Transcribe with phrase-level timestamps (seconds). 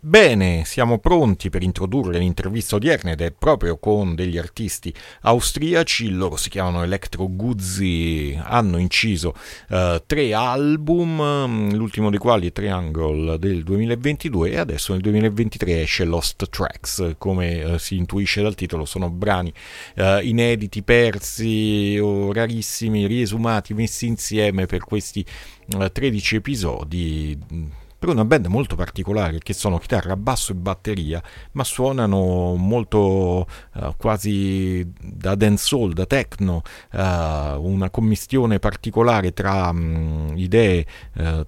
[0.00, 6.36] Bene, siamo pronti per introdurre l'intervista odierna ed è proprio con degli artisti austriaci, loro
[6.36, 9.34] si chiamano Electro Guzzi, hanno inciso
[9.70, 16.04] uh, tre album, l'ultimo dei quali è Triangle del 2022 e adesso nel 2023 esce
[16.04, 19.52] Lost Tracks, come uh, si intuisce dal titolo sono brani
[19.96, 25.26] uh, inediti, persi o rarissimi, riesumati, messi insieme per questi
[25.66, 31.22] 13 episodi per una band molto particolare che sono chitarra, basso e batteria,
[31.52, 40.32] ma suonano molto uh, quasi da dancehall, da techno, uh, una commistione particolare tra um,
[40.36, 41.46] idee uh,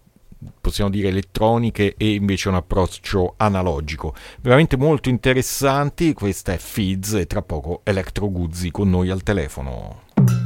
[0.60, 4.14] possiamo dire elettroniche e invece un approccio analogico.
[4.40, 6.12] Veramente molto interessanti.
[6.14, 10.39] Questa è Fids e tra poco Electro Guzzi con noi al telefono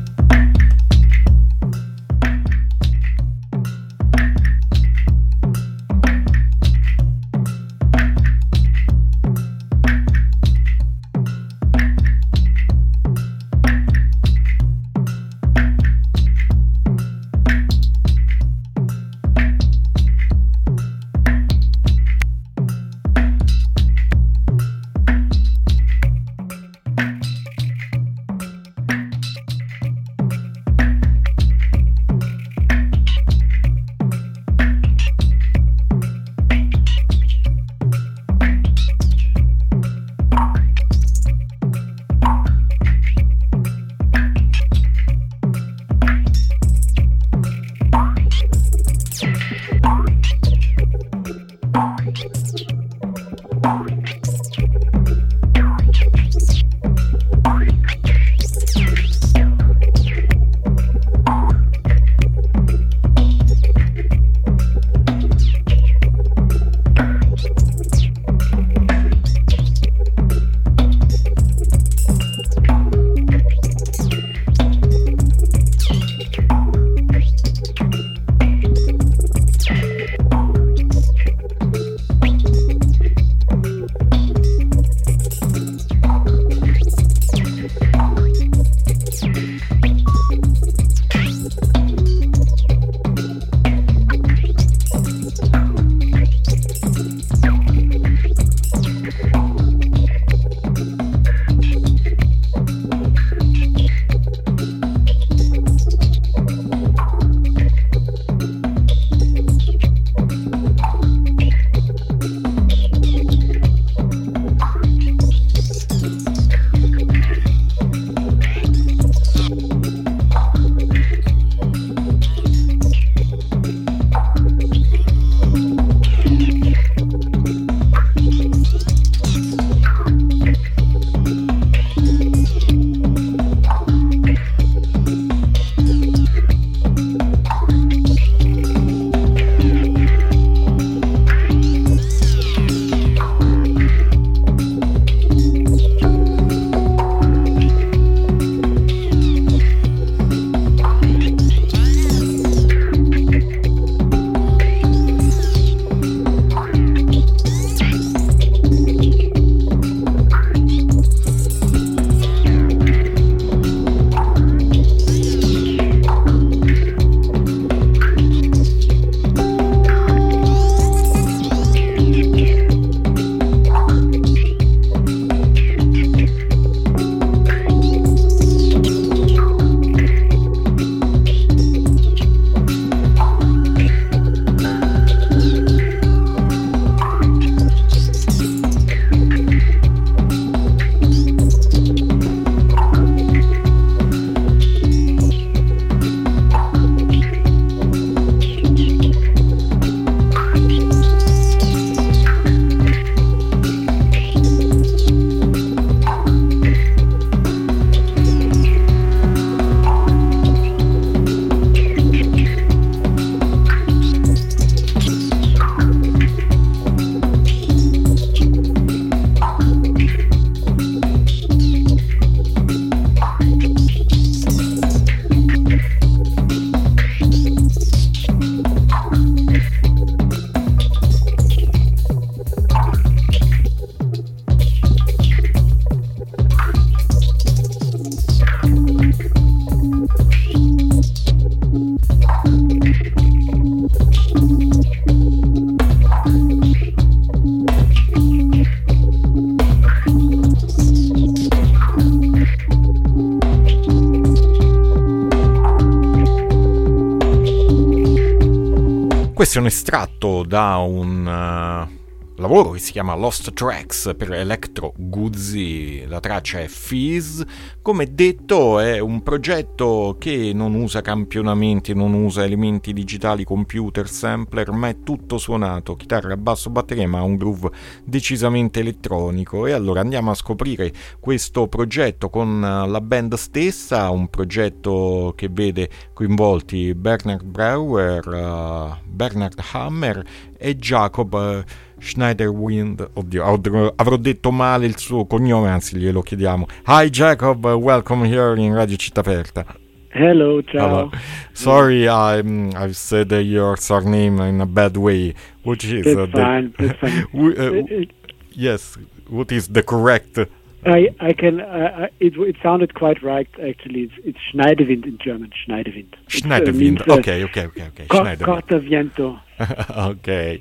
[259.44, 262.03] questo è un estratto da un uh,
[262.44, 267.41] lavoro che si chiama Lost Tracks per Electro Guzzi, la traccia è Fizz.
[267.81, 274.73] Come detto è un progetto che non usa campionamenti, non usa elementi digitali, computer, sampler,
[274.73, 277.70] ma è tutto suonato, chitarra, basso, batteria, ma ha un groove
[278.05, 279.67] decisamente elettronico.
[279.67, 285.88] E allora andiamo a scoprire questo progetto con la band stessa, un progetto che vede
[286.12, 290.23] coinvolti Bernard Brauer, uh, Bernard Hammer
[290.58, 291.64] e Jacob.
[292.04, 296.66] Uh, Schneiderwind, oddio, avrò detto male il suo cognome, anzi glielo chiediamo.
[296.86, 299.64] Hi Jacob, welcome here in Radio Città Aperta.
[300.10, 300.86] Hello, ciao.
[300.86, 301.10] Hello.
[301.52, 302.38] Sorry, I
[302.76, 305.34] I've said uh, your surname in a bad way.
[305.64, 306.72] Which is that's uh, fine.
[306.78, 307.26] The, that's fine.
[307.58, 308.06] uh,
[308.50, 308.96] yes,
[309.28, 310.38] what is the correct?
[310.86, 311.60] I I can.
[311.60, 314.02] Uh, it it sounded quite right actually.
[314.02, 315.50] It's, it's Schneiderwind in German.
[315.50, 316.14] Schneiderwind.
[316.28, 317.00] Schneiderwind.
[317.00, 318.06] It, okay, okay, okay, okay.
[318.06, 318.82] Co- Schneiderwind.
[318.82, 319.40] viento.
[319.94, 320.60] ok,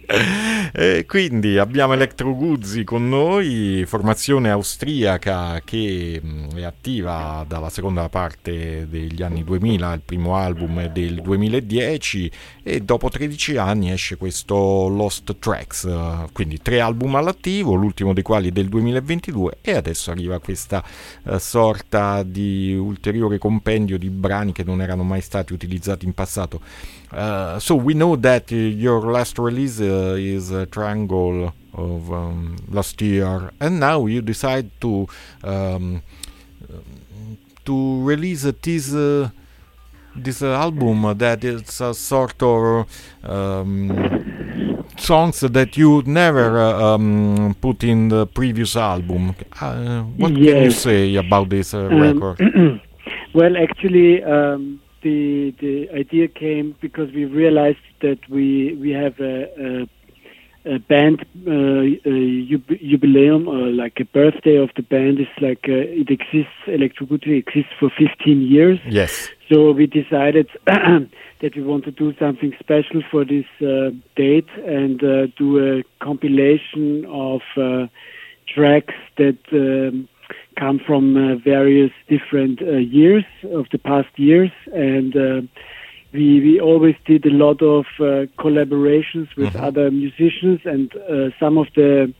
[0.72, 6.22] e quindi abbiamo Electro Guzzi con noi, formazione austriaca che
[6.56, 12.32] è attiva dalla seconda parte degli anni 2000, il primo album del 2010
[12.62, 15.90] e dopo 13 anni esce questo Lost Tracks,
[16.32, 20.84] quindi tre album all'attivo, l'ultimo dei quali del 2022 e adesso arriva questa
[21.24, 26.62] uh, sorta di ulteriore compendio di brani che non erano mai stati utilizzati in passato.
[27.14, 32.56] Uh, so we know that uh, your last release uh, is a triangle of um,
[32.70, 35.08] last year, and now you decide to
[35.44, 36.02] um,
[37.66, 39.30] to release this uh,
[40.16, 42.88] this album that is a sort of
[43.24, 49.36] um, songs that you never uh, um, put in the previous album.
[49.60, 50.54] Uh, what yes.
[50.54, 52.82] can you say about this um, record?
[53.34, 54.24] well, actually.
[55.04, 59.36] The the idea came because we realized that we we have a,
[59.66, 62.18] a, a band uh, a
[62.90, 67.38] jubileum or like a birthday of the band is like uh, it exists Electro Guzzi
[67.38, 68.80] exists for 15 years.
[68.90, 69.30] Yes.
[69.52, 75.04] So we decided that we want to do something special for this uh, date and
[75.04, 77.88] uh, do a compilation of uh,
[78.48, 79.38] tracks that.
[79.52, 80.08] Um,
[80.56, 85.42] come from uh, various different uh, years of the past years, and uh,
[86.14, 89.64] we we always did a lot of uh, collaborations with mm-hmm.
[89.64, 92.14] other musicians, and uh, some of the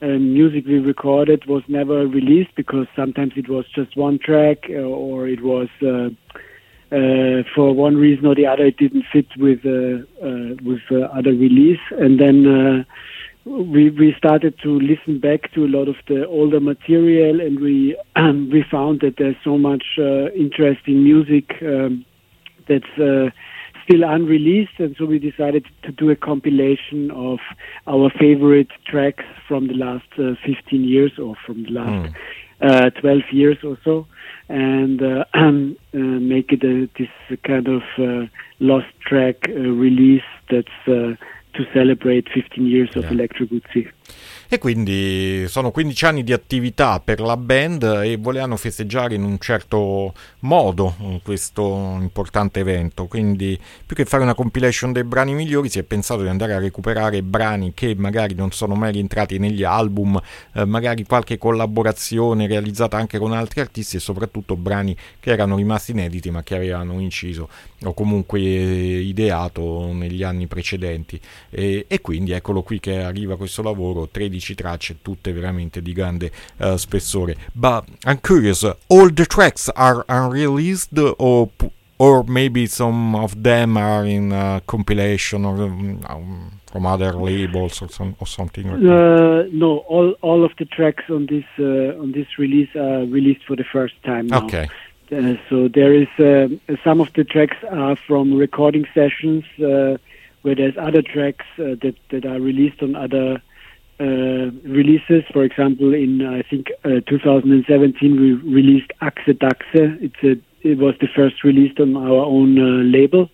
[0.00, 5.28] uh, music we recorded was never released because sometimes it was just one track or
[5.28, 5.68] it was.
[7.54, 9.64] for one reason or the other, it didn't fit with
[10.68, 10.84] with
[11.18, 12.84] other release, and then
[13.44, 17.96] we we started to listen back to a lot of the older material, and we
[18.16, 22.04] um, we found that there's so much uh, interesting music um,
[22.68, 23.30] that's uh,
[23.84, 27.40] still unreleased, and so we decided to do a compilation of
[27.86, 32.14] our favorite tracks from the last uh, 15 years or from the last
[32.60, 33.00] mm.
[33.00, 34.06] 12 years or so,
[34.48, 35.50] and uh, uh,
[35.92, 38.26] make it a, this kind of uh,
[38.60, 40.68] lost track release that's
[41.54, 43.12] to celebrate 15 years of yeah.
[43.12, 43.90] Electro Guzzi.
[44.52, 49.38] E quindi sono 15 anni di attività per la band e volevano festeggiare in un
[49.38, 53.06] certo modo questo importante evento.
[53.06, 56.58] Quindi, più che fare una compilation dei brani migliori, si è pensato di andare a
[56.58, 60.20] recuperare brani che magari non sono mai rientrati negli album,
[60.52, 65.92] eh, magari qualche collaborazione realizzata anche con altri artisti e soprattutto brani che erano rimasti
[65.92, 67.48] inediti ma che avevano inciso
[67.84, 71.18] o comunque ideato negli anni precedenti.
[71.48, 75.92] E, e quindi eccolo qui che arriva questo lavoro, 13 12 tracce, tutte veramente di
[75.92, 77.36] grande uh, spessore.
[77.52, 81.50] But I'm curious, all the tracks are unreleased or
[81.98, 87.88] or maybe some of them are in uh, compilation or um, from other labels or,
[87.88, 92.10] some, or something like uh, no all all of the tracks on this uh, on
[92.12, 94.42] this release are released for the first time now.
[94.44, 94.68] okay
[95.12, 96.48] uh, so there is uh,
[96.82, 99.96] some of the tracks are from recording sessions uh,
[100.42, 103.51] where there's other tracks that that are released on other uh,
[104.64, 105.24] releases.
[105.32, 110.02] For example, in I think uh, 2017 we released Axe Daxe.
[110.02, 113.28] It's a, it was the first released on our own uh, label.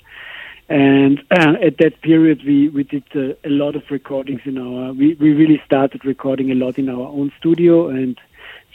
[0.68, 4.92] And uh, at that period, we, we did uh, a lot of recordings in our.
[4.92, 8.18] We, we really started recording a lot in our own studio, and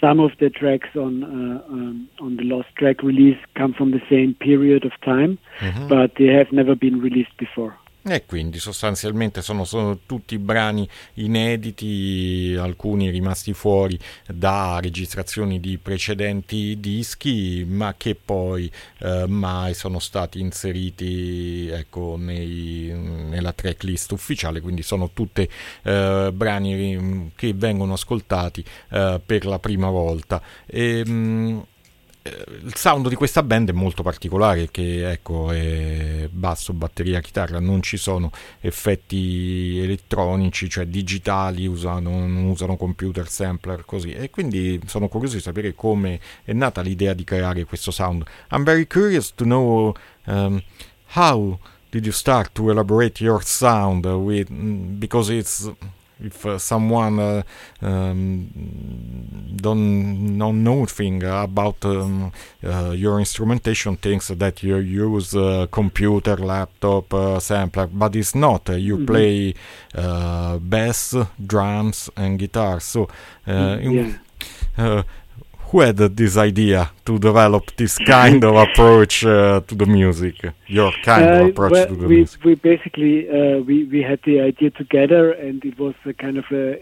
[0.02, 4.02] some of the tracks on uh, um, on the Lost Track release come from the
[4.10, 5.88] same period of time, mm-hmm.
[5.88, 7.78] but they have never been released before.
[8.06, 16.78] E quindi sostanzialmente sono, sono, tutti brani inediti, alcuni rimasti fuori da registrazioni di precedenti
[16.82, 18.70] dischi, ma che poi
[19.00, 25.48] eh, mai sono stati inseriti ecco, nei, nella tracklist ufficiale, quindi sono tutti
[25.84, 30.42] eh, brani che vengono ascoltati eh, per la prima volta.
[30.66, 31.73] E, mh, mm, eh,
[32.24, 37.82] il sound di questa band è molto particolare che ecco è basso, batteria, chitarra, non
[37.82, 45.10] ci sono effetti elettronici, cioè digitali, usano, non usano computer sampler così e quindi sono
[45.10, 48.24] curioso di sapere come è nata l'idea di creare questo sound.
[48.52, 49.94] I'm very curious to know
[50.26, 50.64] um,
[51.16, 55.70] how did you start to elaborate your sound with because it's
[56.24, 57.44] if uh, someone uh,
[57.82, 58.48] um,
[59.56, 62.32] don't know nothing about um,
[62.64, 65.36] uh, your instrumentation thinks that you use
[65.72, 68.70] computer laptop sampler but it's not.
[68.70, 69.06] You mm-hmm.
[69.06, 69.54] play
[70.60, 71.16] bass
[71.46, 72.80] drums and guitar.
[72.80, 73.10] So
[73.48, 74.20] mm,
[74.78, 75.04] yeah
[75.74, 80.36] who had this idea to develop this kind of approach uh, to the music?
[80.68, 82.44] Your kind uh, of approach well, to the we, music.
[82.44, 86.46] We basically uh, we we had the idea together, and it was a kind of
[86.52, 86.80] a,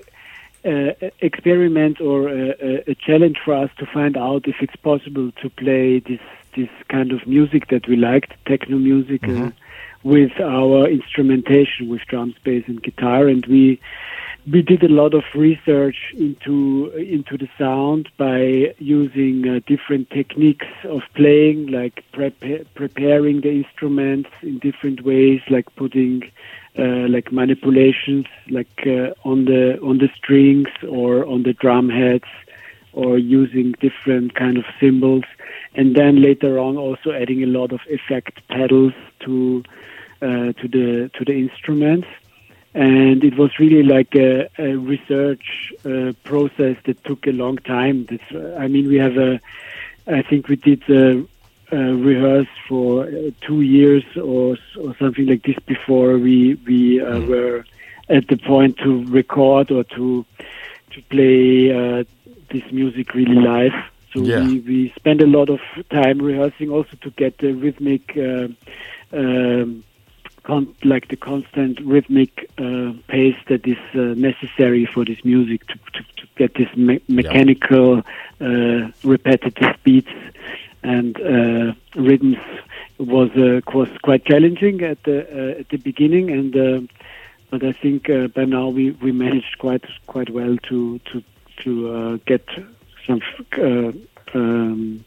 [0.65, 5.50] a experiment or a, a, challenge for us to find out if it's possible to
[5.63, 6.25] play this
[6.57, 9.50] this kind of music that we liked, techno music, uh, mm-hmm.
[10.03, 13.79] With our instrumentation, with drums, bass, and guitar, and we
[14.50, 20.65] we did a lot of research into into the sound by using uh, different techniques
[20.84, 26.24] of playing, like prep- preparing the instruments in different ways, like putting
[26.79, 32.29] uh, like manipulations, like uh, on the on the strings or on the drum heads,
[32.93, 35.25] or using different kind of cymbals,
[35.75, 39.63] and then later on also adding a lot of effect pedals to
[40.22, 42.08] uh, to the to the instruments
[42.74, 48.08] and it was really like a, a research uh, process that took a long time.
[48.34, 49.42] Uh, I mean, we have a,
[50.08, 51.25] I think we did a,
[51.72, 57.16] a rehearse for uh, two years or or something like this before we we uh,
[57.16, 57.28] mm.
[57.28, 57.66] were
[58.10, 60.25] at the point to record or to
[60.92, 62.04] to play uh,
[62.51, 63.74] this music really live.
[64.13, 64.46] So yeah.
[64.46, 68.18] we we spent a lot of time rehearsing also to get the rhythmic.
[68.18, 68.48] Uh,
[69.13, 69.84] um,
[70.44, 75.75] con- like the constant rhythmic uh, pace that is uh, necessary for this music to,
[75.94, 78.01] to, to get this me- mechanical,
[78.39, 78.48] yeah.
[78.48, 80.12] uh, repetitive beats
[80.84, 82.38] and uh, rhythms
[82.98, 86.89] was uh, was quite challenging at the uh, at the beginning, and
[87.50, 91.24] but I think by now we, we managed quite quite well to to
[91.63, 92.48] to get
[93.05, 93.22] some
[94.34, 95.03] um,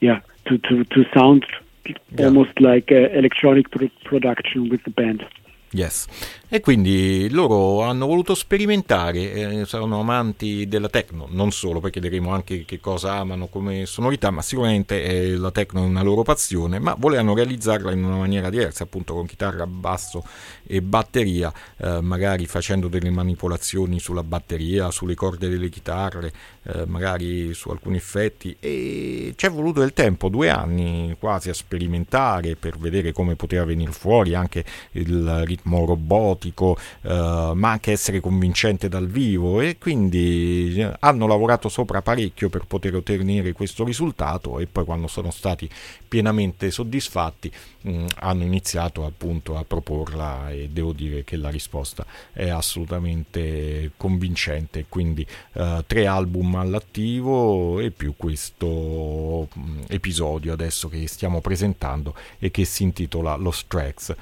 [0.00, 1.46] yeah to, to, to sound
[1.86, 2.26] yeah.
[2.26, 5.24] almost like uh, electronic pro- production with the band.
[5.72, 6.06] Yes.
[6.54, 12.30] E quindi loro hanno voluto sperimentare, eh, sono amanti della techno, non solo perché vedremo
[12.30, 16.78] anche che cosa amano come sonorità, ma sicuramente eh, la techno è una loro passione,
[16.78, 20.24] ma volevano realizzarla in una maniera diversa, appunto con chitarra, basso
[20.64, 26.32] e batteria, eh, magari facendo delle manipolazioni sulla batteria, sulle corde delle chitarre,
[26.62, 28.54] eh, magari su alcuni effetti.
[28.60, 33.64] E ci è voluto del tempo, due anni quasi a sperimentare per vedere come poteva
[33.64, 39.78] venire fuori anche il ritmo robotico estetico, eh, ma anche essere convincente dal vivo e
[39.78, 45.30] quindi eh, hanno lavorato sopra parecchio per poter ottenere questo risultato e poi quando sono
[45.30, 45.68] stati
[46.06, 47.50] pienamente soddisfatti
[47.82, 53.92] mh, mm, hanno iniziato appunto a proporla e devo dire che la risposta è assolutamente
[53.96, 54.86] convincente.
[54.88, 62.50] Quindi eh, tre album all'attivo e più questo mm, episodio adesso che stiamo presentando e
[62.50, 64.14] che si intitola Lost Tracks.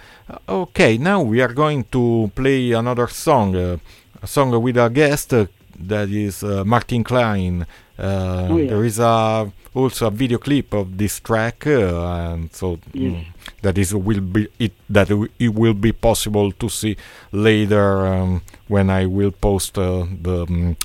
[0.47, 1.99] Ok now we are going to
[2.35, 3.77] play another song, uh,
[4.23, 5.47] a song with a guest uh,
[5.79, 7.67] that is uh, Martin Klein.
[7.99, 8.71] Uh, oh, yeah.
[8.71, 13.13] There is a, also a video clip of this track, uh, and so yes.
[13.13, 13.25] mm,
[13.63, 16.97] that is will be it that it will be possible to see
[17.33, 20.77] later um, when I will post the um,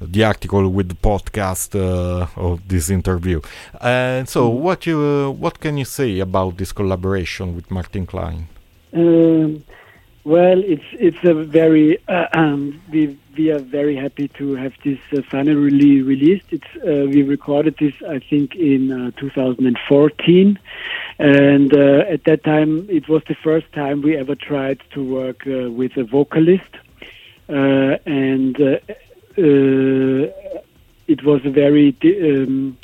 [0.00, 1.74] the article with the podcast
[2.36, 3.40] of this interview.
[3.80, 4.58] And so, mm.
[4.60, 8.48] what you what can you say about this collaboration with Martin Klein?
[8.94, 9.64] Um,
[10.24, 14.98] well, it's it's a very uh, um, we we are very happy to have this
[15.12, 16.46] uh, finally released.
[16.50, 20.58] It's uh, we recorded this I think in uh, 2014,
[21.18, 25.44] and uh, at that time it was the first time we ever tried to work
[25.46, 26.70] uh, with a vocalist,
[27.48, 28.56] and
[31.08, 32.78] it was a very um,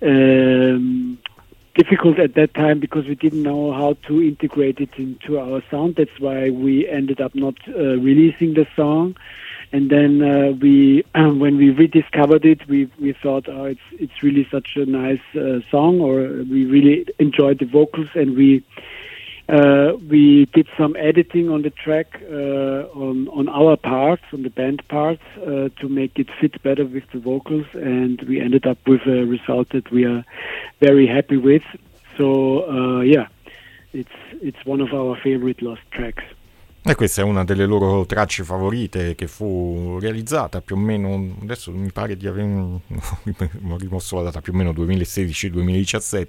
[0.00, 1.07] um,
[1.78, 5.94] difficult at that time because we didn't know how to integrate it into our sound.
[5.96, 9.16] That's why we ended up not uh, releasing the song.
[9.70, 14.22] And then uh, we, um, when we rediscovered it, we we thought, oh, it's it's
[14.22, 16.20] really such a nice uh, song, or
[16.54, 18.64] we really enjoyed the vocals, and we
[19.48, 24.50] uh, we did some editing on the track uh, on on our parts, on the
[24.50, 28.78] band parts, uh, to make it fit better with the vocals, and we ended up
[28.86, 30.22] with a result that we are
[30.80, 31.62] very happy with.
[32.18, 33.28] So uh, yeah,
[33.92, 36.24] it's it's one of our favorite lost tracks.
[36.88, 41.70] E questa è una delle loro tracce favorite che fu realizzata più o meno, adesso
[41.70, 42.46] mi pare di aver
[43.76, 46.26] rimosso la data, più o meno 2016-2017,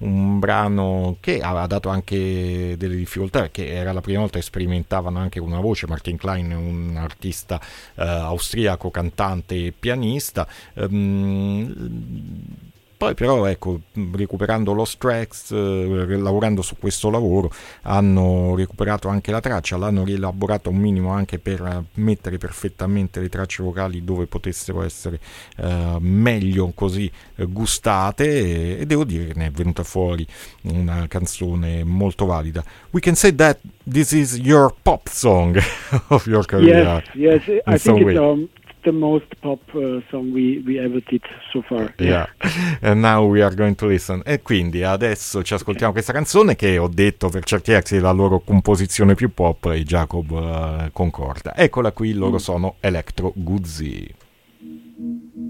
[0.00, 5.18] un brano che aveva dato anche delle difficoltà perché era la prima volta che sperimentavano
[5.18, 7.58] anche una voce, Martin Klein un artista
[7.94, 10.46] eh, austriaco, cantante e pianista.
[10.74, 13.80] Um, poi però ecco,
[14.12, 17.50] recuperando Lost Tracks, eh, lavorando su questo lavoro,
[17.82, 23.62] hanno recuperato anche la traccia, l'hanno rielaborata un minimo anche per mettere perfettamente le tracce
[23.62, 25.20] vocali dove potessero essere
[25.56, 30.26] eh, meglio così eh, gustate e, e, devo dire che ne è venuta fuori
[30.62, 32.64] una canzone molto valida.
[32.90, 35.58] We can say that this is your pop song
[36.08, 37.02] of your career.
[37.14, 38.48] Yes, yes, I think it's um,
[38.86, 41.92] the most pop uh, song we, we ever did so far.
[41.98, 42.26] Yeah.
[42.42, 42.78] yeah.
[42.82, 44.22] And now we are going to listen.
[44.24, 48.12] E quindi adesso ci ascoltiamo questa canzone che ho detto per certi versi è la
[48.12, 51.56] loro composizione più pop e Jacob uh, concorda.
[51.56, 52.38] Eccola qui, loro mm.
[52.38, 54.14] sono Electro Guzzi.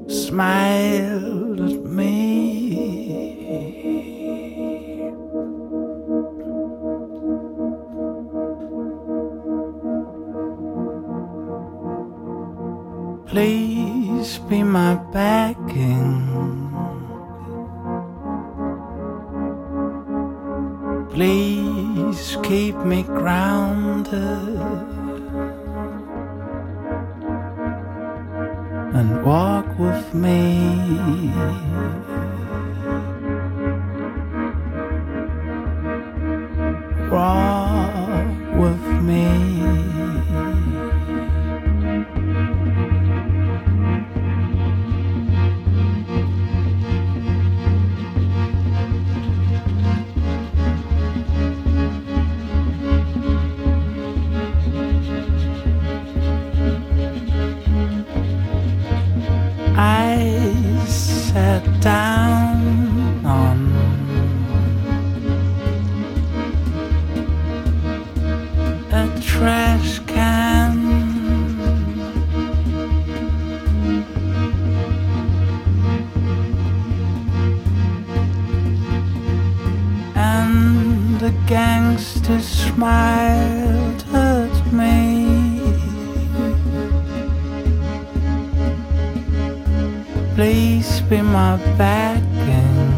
[0.08, 2.51] smiled at me.
[13.32, 16.28] Please be my backing.
[21.12, 24.12] Please keep me grounded
[29.00, 31.32] and walk with me.
[90.42, 92.90] Please be my backing.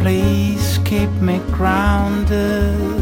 [0.00, 2.93] Please keep me grounded.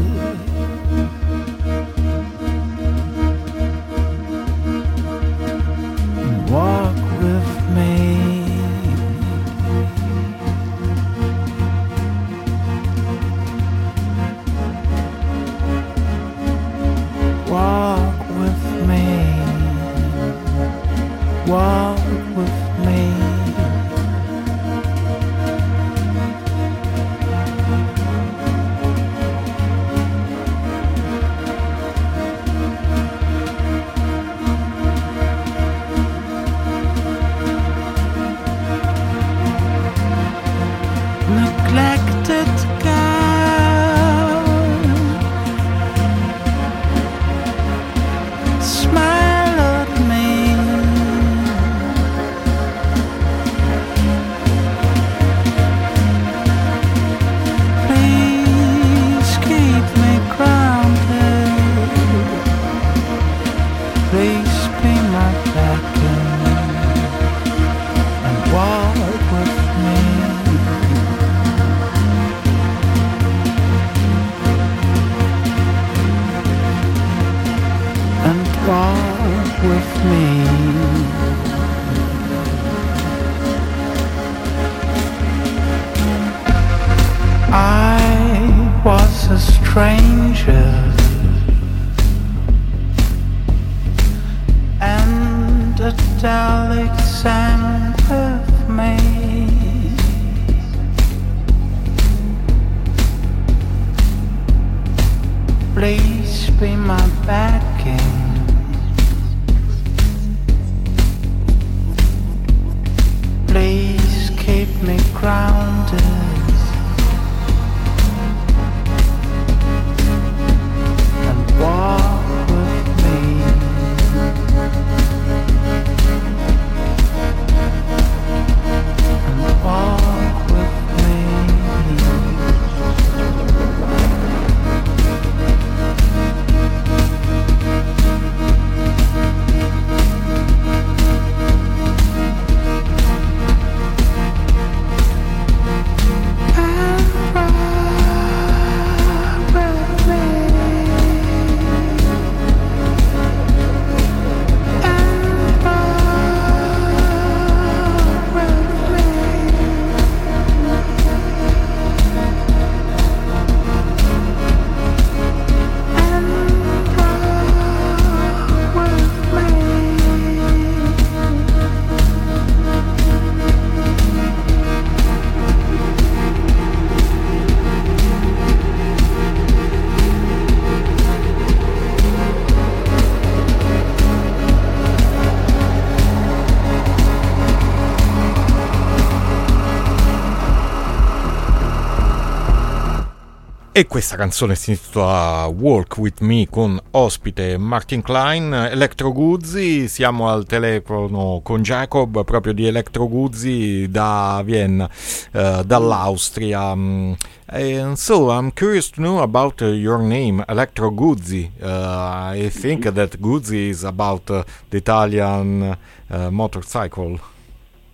[193.75, 200.29] E questa canzone si intitola Walk With Me con ospite Martin Klein, Electro Guzzi, siamo
[200.29, 204.87] al telefono con Jacob proprio di Electro Guzzi da Vienna,
[205.31, 206.69] uh, dall'Austria.
[206.69, 211.49] And so I'm curious to know about uh, your name, Electro Guzzi.
[211.59, 215.75] Uh, I think that Guzzi is about the Italian
[216.11, 217.19] uh, motorcycle.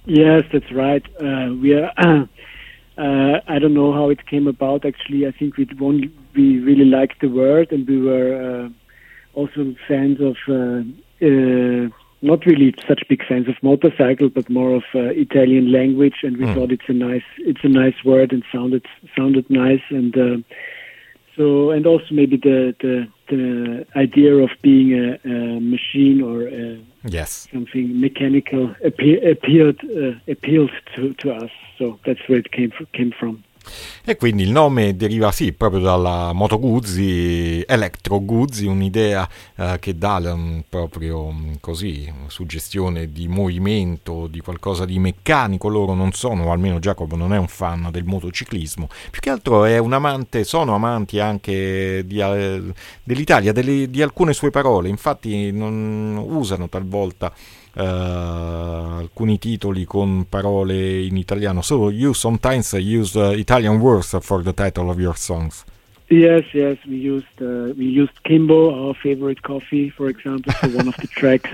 [0.04, 1.06] Yes, that's right.
[1.22, 2.28] Uh, we are.
[3.00, 4.86] Uh, I don't know how it came about.
[4.86, 5.66] Actually, I think we
[6.36, 8.70] we really liked the word, and we were uh,
[9.40, 10.82] also fans of uh,
[11.26, 11.88] uh,
[12.22, 16.18] not really such big fans of motorcycle, but more of uh, Italian language.
[16.24, 16.54] And we Mm.
[16.54, 18.86] thought it's a nice it's a nice word and sounded
[19.18, 19.86] sounded nice.
[19.90, 20.38] And uh,
[21.38, 26.80] so and also maybe the the, the idea of being a, a machine or a,
[27.04, 27.48] Yes.
[27.52, 31.52] something mechanical appear, appeared uh, appealed to, to us.
[31.78, 33.44] So that's where it came came from.
[34.04, 39.98] E quindi il nome deriva sì proprio dalla Moto Guzzi, Electro Guzzi, un'idea eh, che
[39.98, 45.68] dà um, proprio um, così suggestione di movimento, di qualcosa di meccanico.
[45.68, 49.66] Loro non sono, o almeno Jacopo non è un fan del motociclismo, più che altro
[49.66, 52.62] è un amante, sono amanti anche di, eh,
[53.04, 54.90] dell'Italia, delle- di alcune sue parole.
[54.90, 57.32] Infatti non usano talvolta
[57.80, 61.62] eh, alcuni titoli con parole in italiano.
[61.62, 65.64] So you sometimes use uh, Italian words for the title of your songs.
[66.10, 70.88] Yes, yes, we used uh, we used Kimbo, our favorite coffee, for example, for one
[70.88, 71.52] of the tracks.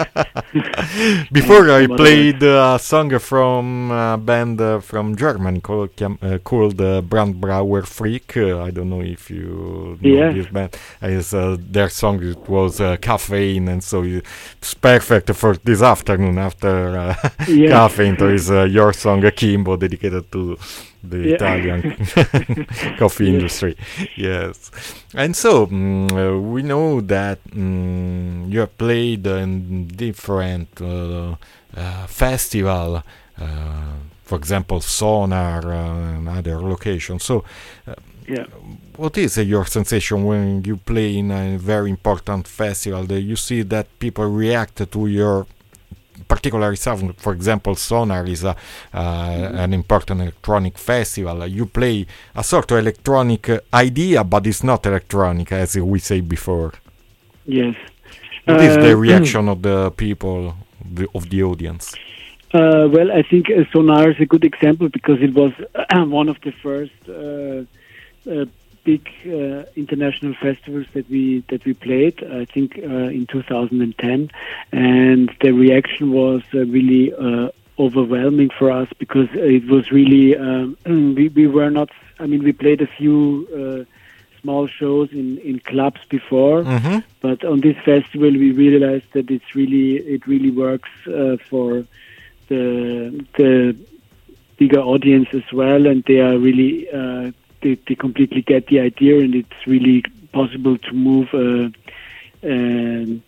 [1.32, 7.02] Before I played a song from a band uh, from Germany called, uh, called uh,
[7.02, 8.38] Brandt Brauer Frick.
[8.38, 10.78] Uh, I don't know if you know this band.
[11.02, 16.38] Is, uh, their song it was uh, Caffeine, and so it's perfect for this afternoon
[16.38, 17.72] after uh, Yeah.
[17.72, 18.16] Caffeine.
[18.16, 20.58] There is uh, your song Kimbo dedicated to
[21.10, 21.36] the Yeah.
[21.36, 21.82] Italian
[22.98, 23.76] coffee industry.
[24.16, 24.72] Yes.
[25.14, 31.36] And so mm, uh, we know that mm, you have played in different uh,
[31.76, 33.04] uh, festival,
[33.40, 33.44] uh,
[34.24, 37.24] for example, Sonar uh, and other locations.
[37.24, 37.44] So,
[38.28, 38.46] yeah.
[38.96, 43.04] what is uh, your sensation when you play in a very important festival?
[43.04, 45.46] That you see that people react to your
[46.28, 47.16] particular sound.
[47.18, 48.56] For example, Sonar is a,
[48.94, 51.46] uh, an important electronic festival.
[51.48, 56.22] You play a sort of electronic uh, idea, but it's not electronic, as we say
[56.22, 56.74] before.
[57.46, 57.76] Yes.
[58.46, 60.56] What is the Uh, reaction of the people,
[60.96, 61.96] the, of the audience?
[62.54, 65.52] Uh, well, I think uh, Sonar is a good example because it was
[66.20, 67.66] one of the first uh,
[68.32, 68.46] uh,
[68.86, 72.24] big uh, international festivals that we that we played.
[72.24, 74.32] I think uh, in 2010,
[74.72, 80.78] and the reaction was uh, really uh, overwhelming for us because it was really um,
[81.18, 81.90] we we were not.
[82.20, 83.48] I mean, we played a few.
[83.62, 83.92] Uh,
[84.42, 87.02] small shows in, in clubs before, Mhm.
[87.20, 91.70] but on this festival we realized that it's really it really works uh, for
[92.50, 92.64] the
[93.40, 93.76] the
[94.60, 97.32] bigger audience as well, and they are really uh,
[97.66, 100.00] they, they completely get the idea, and it's really
[100.32, 101.68] possible to move uh,
[102.54, 103.24] um,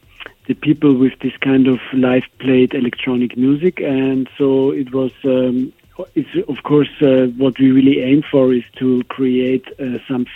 [0.48, 5.12] the people with this kind of live played electronic music, and so it was.
[5.24, 5.74] Um,
[6.14, 10.28] it's of course uh, what we really aim for is to create uh, some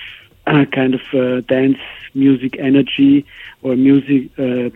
[0.47, 1.77] uh, kind of uh, dance
[2.15, 3.23] music energy
[3.61, 4.69] or music uh,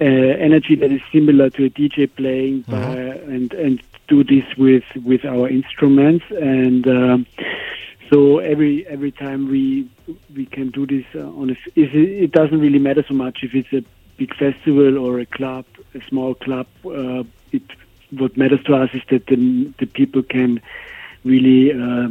[0.00, 2.74] uh, energy that is similar to a DJ playing Mhm.
[2.74, 3.80] uh, and and
[4.12, 6.26] do this with with our instruments
[6.58, 7.26] and um,
[8.10, 9.88] so every every time we
[10.34, 13.72] we can do this uh, on a it doesn't really matter so much if it's
[13.72, 13.84] a
[14.16, 17.62] big festival or a club a small club uh, it
[18.10, 20.60] what matters to us is that the the people can
[21.24, 22.08] really uh,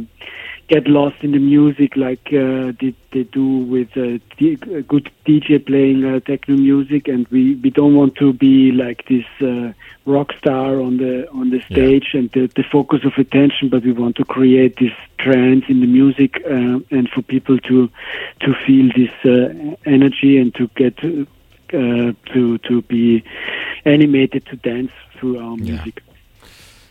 [0.68, 5.10] get lost in the music like uh, they, they do with uh, D- a good
[5.26, 9.72] DJ playing uh, techno music, and we, we don't want to be like this uh,
[10.04, 13.92] rock star on the on the stage and the, the focus of attention, but we
[13.92, 17.90] want to create this trance in the music uh, and for people to
[18.40, 23.24] to feel this uh, energy and to get uh, to to be
[23.84, 25.84] animated to dance through our Yeah.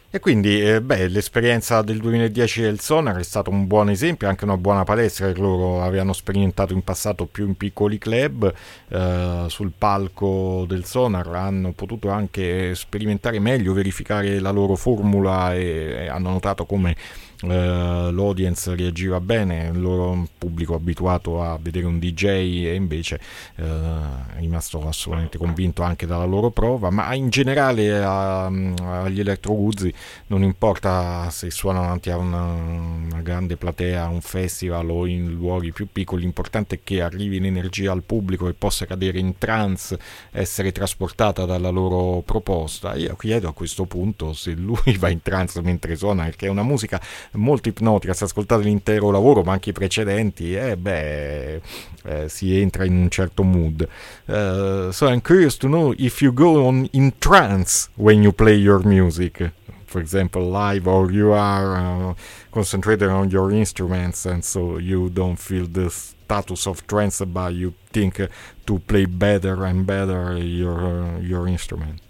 [0.10, 4.46] E quindi, eh, beh, l'esperienza del 2010 del Sonar è stato un buon esempio, anche
[4.46, 8.52] una buona palestra che loro avevano sperimentato in passato più in piccoli club.
[8.88, 16.06] eh, sul palco del Sonar hanno potuto anche sperimentare meglio, verificare la loro formula e,
[16.06, 16.96] e hanno notato come
[17.42, 22.26] eh, l'audience reagiva bene, il loro pubblico abituato a vedere un DJ
[22.66, 23.20] e invece
[23.56, 29.94] eh, è rimasto assolutamente convinto anche dalla loro prova, ma in generale a- agli elettroguzzi
[30.28, 35.72] non importa se suonano davanti a una, una grande platea, un festival o in luoghi
[35.72, 39.98] più piccoli, l'importante è che arrivi l'energia al pubblico e possa cadere in trance,
[40.32, 42.96] essere trasportata dalla loro proposta.
[42.96, 46.64] Io chiedo a questo punto se lui va in trance mentre suona, perché è una
[46.64, 47.00] musica
[47.34, 51.62] molto ipnotica, se ascoltate l'intero lavoro, ma anche i precedenti, eh beh,
[52.04, 53.88] eh, si entra in un certo mood.
[54.26, 58.56] Uh, so I'm curious to know if you go on in trance when you play
[58.56, 59.52] your music,
[59.86, 62.14] for example, live, or you are uh,
[62.52, 67.74] concentrated on your instruments, and so you don't feel the status of trance, but you
[67.92, 68.22] think
[68.66, 72.02] to play better and better your uh, your instrument.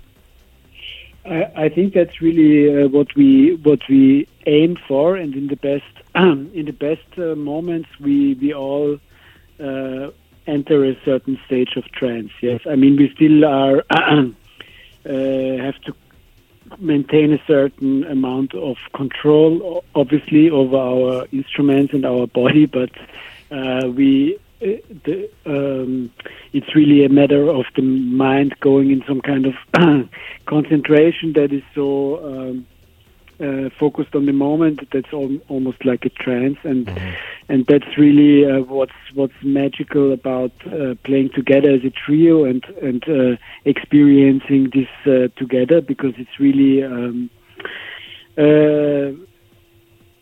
[1.28, 5.56] I, I think that's really uh, what we what we aim for, and in the
[5.56, 5.84] best
[6.16, 9.00] in the best uh, moments, we we all
[9.60, 10.10] uh,
[10.46, 12.32] enter a certain stage of trance.
[12.42, 14.32] Yes, I mean we still are uh,
[15.06, 15.94] have to
[16.80, 22.92] maintain a certain amount of control, obviously, over our instruments and our body, but
[23.52, 24.38] uh, we.
[24.62, 24.66] Uh,
[25.06, 26.12] The, um,
[26.54, 29.56] it's really a matter of the mind going in some kind of
[30.46, 32.68] concentration that is so um,
[33.40, 36.58] uh, focused on the moment that's al- almost like a trance.
[36.64, 36.90] And
[37.50, 42.66] and that's really uh, what's what's magical about uh, playing together as a trio and
[42.82, 47.30] and uh, experiencing this uh, together because it's really um,
[48.38, 49.12] uh,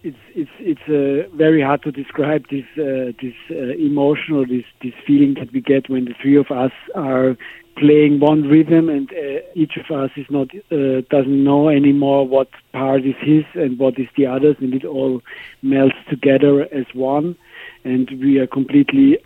[0.05, 4.93] it's it's it's uh, very hard to describe this uh, this uh, emotional this this
[5.05, 7.35] feeling that we get when the three of us are
[7.75, 12.49] playing one rhythm and uh, each of us is not uh, doesn't know anymore what
[12.71, 15.21] part is his and what is the others and it all
[15.61, 17.35] melts together as one.
[17.83, 19.19] And we are completely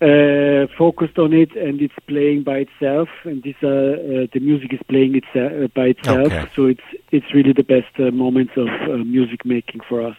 [0.00, 3.08] uh, focused on it and it's playing by itself.
[3.24, 6.32] And this uh, uh, the music is playing itself uh, by itself.
[6.32, 6.46] Okay.
[6.54, 10.16] so it's it's really the best uh, moments of uh, music making for us.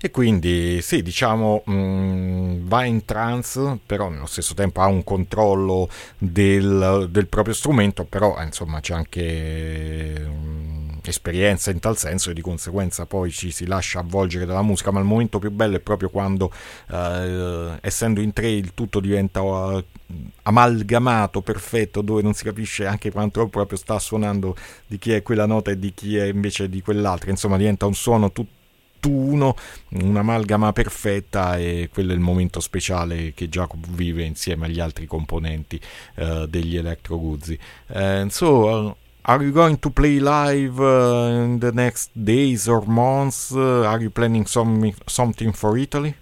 [0.00, 5.88] E quindi sì, diciamo, mh, va in trance, però nello stesso tempo ha un controllo
[6.16, 10.57] del, del proprio strumento, però insomma c'è anche mh,
[11.08, 15.00] esperienza in tal senso e di conseguenza poi ci si lascia avvolgere dalla musica, ma
[15.00, 16.52] il momento più bello è proprio quando,
[16.90, 19.84] eh, essendo in tre, il tutto diventa eh,
[20.42, 25.46] amalgamato, perfetto, dove non si capisce anche quanto proprio sta suonando di chi è quella
[25.46, 28.56] nota e di chi è invece di quell'altra, insomma diventa un suono tutto
[29.00, 29.54] tutt'uno,
[29.90, 35.80] un'amalgama perfetta e quello è il momento speciale che Jacob vive insieme agli altri componenti
[36.16, 37.58] eh, degli Electro Guzzi.
[37.88, 42.80] And so, uh, are you going to play live uh, in the next days or
[42.82, 43.54] months?
[43.54, 46.14] Uh, are you planning some, something for Italy?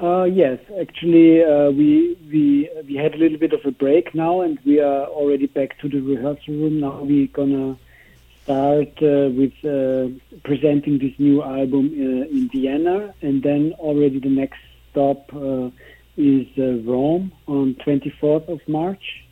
[0.00, 4.40] Uh, yes, actually, uh, we we we had a little bit of a break now,
[4.40, 6.80] and we are already back to the rehearsal room.
[6.80, 7.76] Now we're gonna
[8.42, 10.08] start uh, with uh,
[10.42, 14.58] presenting this new album in Vienna, and then already the next
[14.90, 15.30] stop
[16.16, 16.48] is
[16.84, 19.22] Rome on 24th of March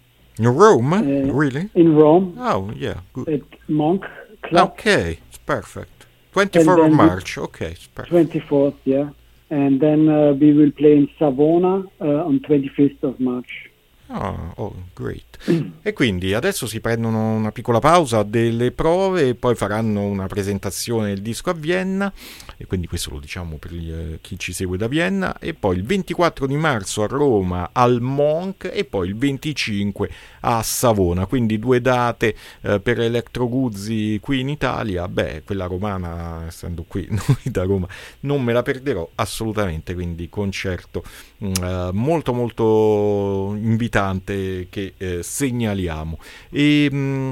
[0.41, 0.93] In Rome?
[0.95, 1.03] Uh,
[1.43, 1.69] really?
[1.75, 3.29] in Rome Oh, yeah, good.
[3.29, 4.05] at Monk
[4.43, 4.71] Club.
[4.71, 6.07] Okay, it's perfect.
[6.35, 7.37] 24th of March.
[7.37, 8.33] Okay, it's perfect.
[8.33, 9.11] 24th, yeah.
[9.51, 13.70] And then uh, we will play in Savona uh, on 25th of March.
[14.13, 15.39] Ah, oh, great.
[15.83, 21.23] E quindi adesso si prendono una piccola pausa delle prove poi faranno una presentazione del
[21.23, 22.13] disco a Vienna
[22.57, 25.85] e quindi questo lo diciamo per eh, chi ci segue da Vienna e poi il
[25.85, 31.81] 24 di marzo a Roma al Monk e poi il 25 a Savona, quindi due
[31.81, 37.63] date eh, per Electro Guzzi qui in Italia, beh quella romana essendo qui noi da
[37.63, 37.89] Roma
[38.21, 41.03] non me la perderò assolutamente, quindi concerto
[41.43, 43.55] mm, eh, molto molto
[44.01, 46.19] invitante che eh, segnaliamo.
[46.51, 47.31] E, mm,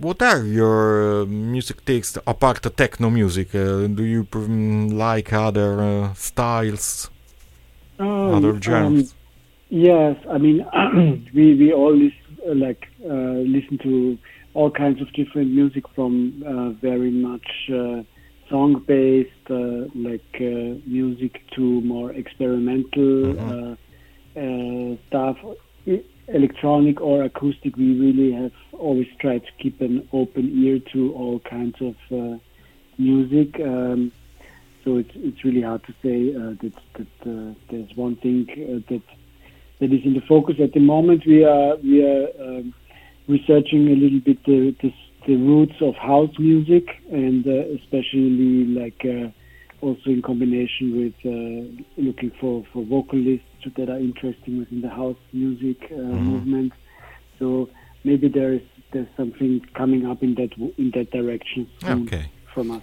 [0.00, 3.54] what are your uh, music tastes apart the techno music?
[3.54, 7.10] Uh, do you mm, like other uh, styles,
[7.98, 9.14] Um, other um, genres?
[9.70, 10.64] yes, I mean
[11.34, 14.16] we we all listen, uh, like uh, listen to
[14.54, 18.02] all kinds of different music from uh, very much uh,
[18.48, 23.76] song based uh, like uh, music to more experimental Mhm.
[24.38, 25.36] Uh, stuff,
[26.28, 27.76] electronic or acoustic.
[27.76, 32.38] We really have always tried to keep an open ear to all kinds of uh,
[32.98, 33.60] music.
[33.60, 34.12] Um,
[34.84, 38.80] so it's it's really hard to say uh, that that uh, there's one thing uh,
[38.88, 39.02] that
[39.80, 41.24] that is in the focus at the moment.
[41.26, 42.74] We are we are um,
[43.26, 44.92] researching a little bit the, the
[45.26, 49.04] the roots of house music and uh, especially like
[49.80, 53.44] also in combination with uh, looking for for vocalists
[53.76, 56.72] that are interesting within the house music uh, movement.
[57.38, 57.68] So
[58.04, 58.62] maybe there is
[58.92, 62.30] there's something coming up in that in that direction soon Ok.
[62.54, 62.82] from us.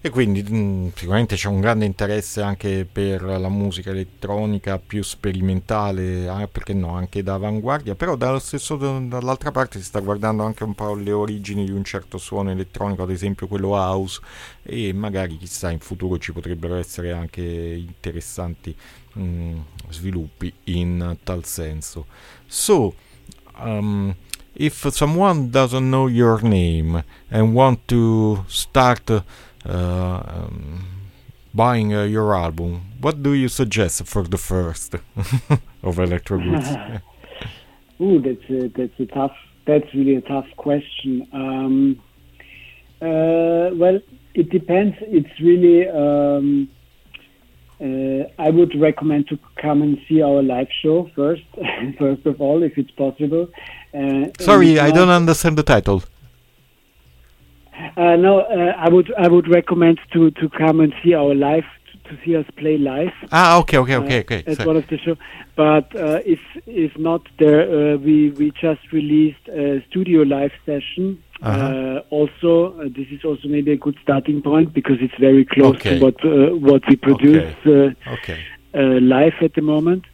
[0.00, 6.28] E quindi mm, sicuramente c'è un grande interesse anche per la musica elettronica più sperimentale,
[6.28, 10.74] ah, perché no, anche da avanguardia, però stesso, dall'altra parte si sta guardando anche un
[10.74, 14.20] po' le origini di un certo suono elettronico, ad esempio quello house,
[14.62, 18.76] e magari chissà in futuro ci potrebbero essere anche interessanti
[19.18, 22.06] mm, sviluppi in tal senso.
[22.46, 22.94] So,
[23.58, 24.14] um,
[24.58, 29.22] if someone doesn't know your name and want to start
[29.68, 30.84] um,
[31.54, 34.94] buying uh, your album, what do you suggest for the first
[35.82, 37.02] of Elektro Guzzi?
[38.00, 39.36] Ooh, that's a, that's a tough.
[39.66, 41.26] That's really a tough question.
[41.32, 42.00] Um,
[43.00, 43.98] uh, well,
[44.34, 44.96] it depends.
[45.00, 45.88] It's really.
[45.88, 46.68] Um,
[47.78, 51.42] uh, I would recommend to come and see our live show first.
[51.98, 53.48] first of all, if it's possible.
[53.92, 56.02] Uh, Sorry, I not- don't understand the title.
[57.96, 61.64] Uh, no, uh, I would I would recommend to to come and see our live
[62.08, 63.12] to see us play live.
[63.32, 64.42] Ah, okay, okay, okay, uh, okay.
[64.46, 65.16] At So- one of the show,
[65.56, 71.22] but uh, if if not, there uh, we we just released a studio live session.
[71.42, 71.60] Uh-huh.
[71.60, 75.76] Uh, also, uh, this is also maybe a good starting point because it's very close
[75.76, 75.98] Okay.
[75.98, 78.38] to what uh, what we produce uh, okay.
[78.74, 80.04] uh, live at the moment.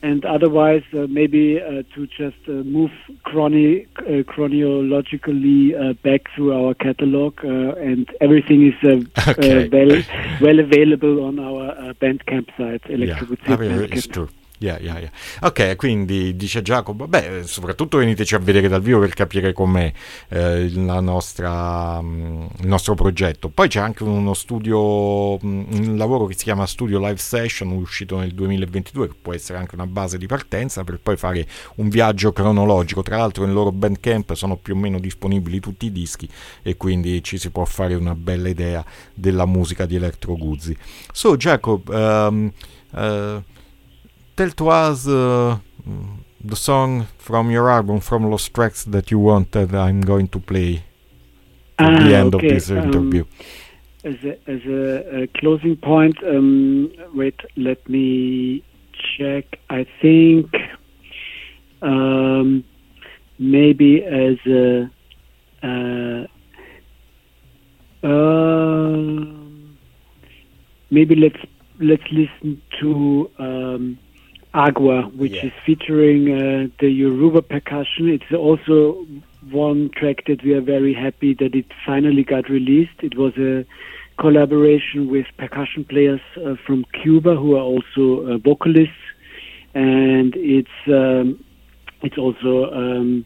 [0.00, 2.92] And otherwise, uh, maybe uh, to just uh, move
[3.26, 9.66] chroni- uh, chronologically uh, back through our catalog, uh, and everything is uh, Okay.
[9.66, 10.02] uh, well
[10.40, 14.28] well available on our uh, Bandcamp site, Yeah, Electrocute I mean, it's true.
[14.60, 15.10] Yeah, yeah, yeah.
[15.42, 19.92] Ok, quindi dice Giacomo, beh, soprattutto veniteci a vedere dal vivo per capire com'è
[20.30, 23.50] eh, nostra, mm, il nostro progetto.
[23.50, 28.18] Poi c'è anche uno studio, mm, un lavoro che si chiama Studio Live Session, uscito
[28.18, 32.32] nel 2022, che può essere anche una base di partenza per poi fare un viaggio
[32.32, 33.02] cronologico.
[33.02, 36.28] Tra l'altro nel loro Bandcamp sono più o meno disponibili tutti i dischi
[36.62, 40.76] e quindi ci si può fare una bella idea della musica di Electro Guzzi.
[41.12, 42.52] So, Jacob, um,
[42.90, 43.42] uh,
[44.38, 45.58] tell to us uh,
[46.44, 50.38] the song from your album, from Lost Tracks, that you want that I'm going to
[50.38, 50.84] play
[51.76, 53.24] at the Ah, end okay, of this um, interview.
[54.04, 58.62] As a, as a, a closing point, um, wait, let me
[59.16, 59.44] check.
[59.70, 60.46] I think
[61.82, 62.62] um,
[63.40, 64.88] maybe as a
[65.64, 66.22] uh,
[68.06, 69.76] um,
[70.92, 71.42] maybe let's
[71.80, 73.98] let's listen to um,
[74.54, 75.46] Agua, which Yeah.
[75.46, 78.08] is featuring uh, the Yoruba percussion.
[78.08, 79.06] It's also
[79.50, 82.98] one track that we are very happy that it finally got released.
[83.02, 83.64] It was a
[84.18, 89.04] collaboration with percussion players uh, from Cuba who are also uh, vocalists,
[89.74, 91.42] and it's um,
[92.02, 93.24] it's also um,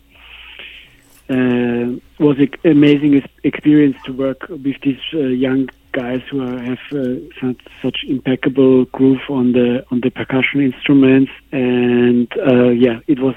[1.31, 6.79] uh, was an amazing experience to work with these uh, young guys who are, have
[6.93, 13.19] uh, such, such impeccable groove on the on the percussion instruments, and uh, yeah, it
[13.21, 13.37] was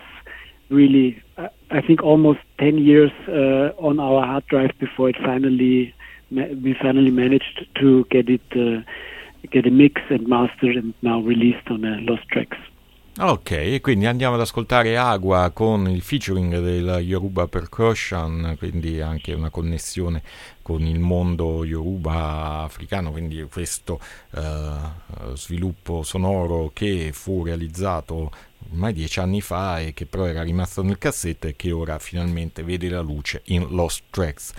[0.69, 5.93] really I- I think almost ten years uh, on our hard drive before it finally
[6.31, 8.81] we finally managed to get it uh,
[9.51, 12.57] get a mix and mastered and now released on uh, Lost Tracks.
[13.17, 19.49] Ok, quindi andiamo ad ascoltare Agua con il featuring del Yoruba Percussion, quindi anche una
[19.49, 20.21] connessione
[20.65, 23.99] con il mondo Yoruba africano, quindi questo
[24.31, 24.71] eh,
[25.35, 28.31] sviluppo sonoro che fu realizzato
[28.71, 32.63] ormai dieci anni fa e che però era rimasto nel cassetto e che ora finalmente
[32.63, 34.53] vede la luce in Lost Tracks.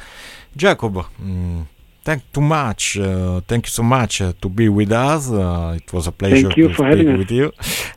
[0.52, 1.60] Jacob, mm,
[2.06, 5.28] thank too much, uh, thank you so much uh, to be with us.
[5.28, 7.18] Uh, it was a pleasure Thank you to for speak having us.
[7.18, 7.52] with you.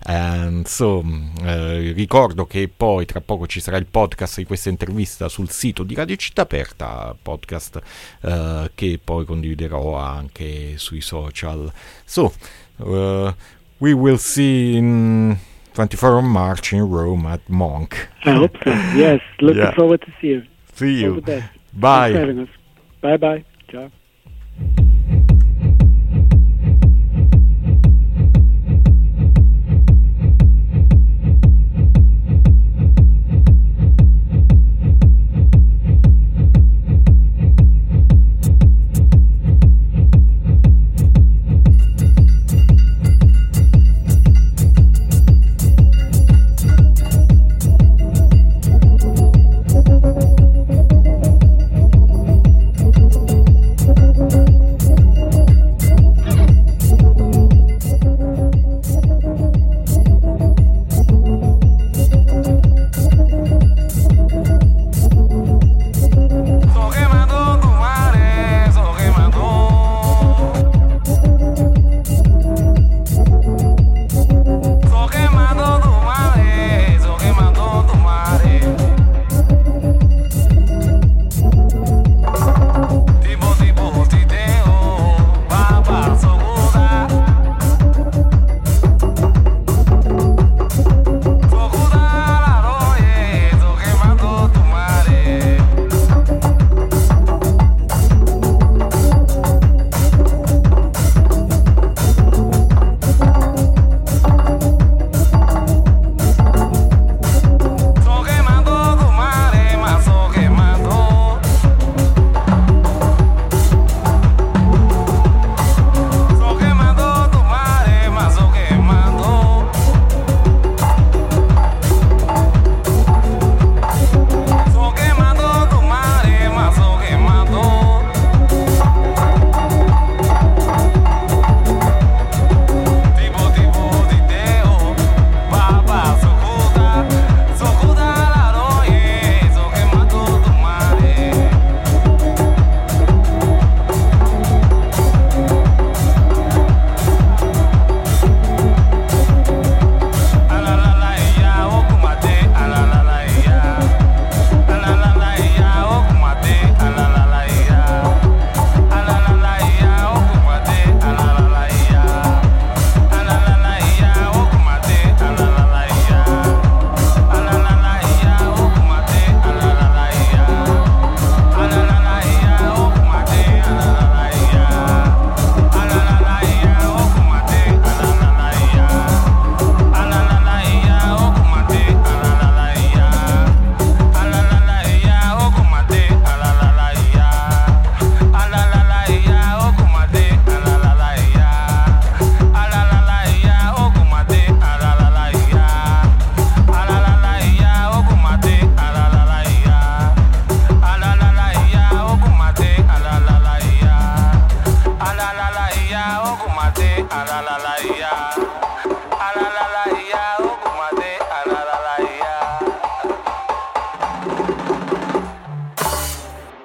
[0.07, 4.70] And so, mm, eh, ricordo che poi tra poco ci sarà il podcast di questa
[4.70, 7.80] intervista sul sito di Radio Città Aperta, podcast
[8.24, 11.72] eh, che poi condividerò anche sui social.
[12.03, 12.34] So,
[12.78, 13.32] uh,
[13.78, 15.38] we will see in
[15.74, 18.10] 24 of March in Rome at Monk.
[18.26, 18.72] I hope so.
[18.97, 19.74] Yes, looking Yeah.
[19.74, 20.43] forward to see you.
[20.74, 21.22] See you.
[21.74, 22.47] Bye.
[23.01, 23.43] Bye bye.
[23.70, 23.91] Ciao.
[24.60, 24.89] thank you